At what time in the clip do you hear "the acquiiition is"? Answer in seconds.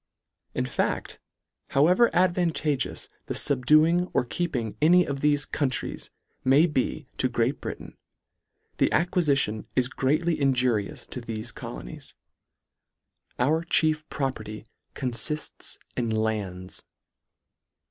8.77-9.87